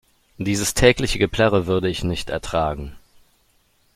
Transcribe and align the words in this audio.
Dieses 0.39 0.73
tägliche 0.73 1.19
Geplärre 1.19 1.67
würde 1.67 1.87
ich 1.87 2.03
nicht 2.03 2.31
ertragen. 2.31 2.95